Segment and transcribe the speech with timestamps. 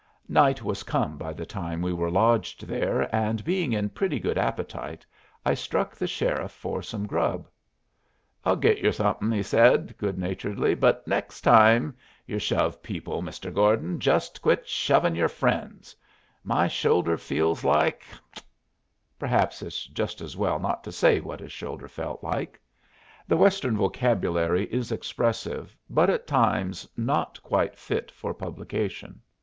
[0.27, 4.35] Night was come by the time we were lodged there, and, being in pretty good
[4.35, 5.05] appetite,
[5.45, 7.47] I struck the sheriff for some grub.
[8.43, 11.95] "I'll git yer somethin'," he said, good naturedly; "but next time
[12.25, 13.53] yer shove people, Mr.
[13.53, 15.95] Gordon, just quit shovin' yer friends.
[16.43, 18.03] My shoulder feels like"
[19.19, 22.59] perhaps it's just as well not to say what his shoulder felt like.
[23.27, 29.21] The Western vocabulary is expressive, but at times not quite fit for publication.